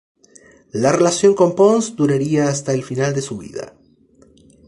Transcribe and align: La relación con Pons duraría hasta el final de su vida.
La 0.71 0.91
relación 0.91 1.35
con 1.35 1.53
Pons 1.53 1.95
duraría 1.95 2.47
hasta 2.47 2.73
el 2.73 2.83
final 2.83 3.13
de 3.13 3.21
su 3.21 3.37
vida. 3.37 3.75